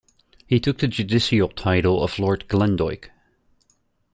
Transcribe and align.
He 0.47 0.59
took 0.59 0.79
the 0.79 0.87
judicial 0.87 1.47
title 1.49 2.03
of 2.03 2.17
Lord 2.17 2.47
Glendoick. 2.47 3.11